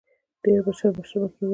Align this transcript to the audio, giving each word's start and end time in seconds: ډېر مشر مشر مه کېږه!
ډېر 0.43 0.59
مشر 0.65 0.89
مشر 0.99 1.17
مه 1.21 1.27
کېږه! 1.33 1.47